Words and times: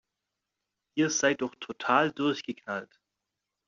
Ihr 0.95 1.11
seid 1.11 1.43
doch 1.43 1.53
total 1.59 2.11
durchgeknallt! 2.11 2.97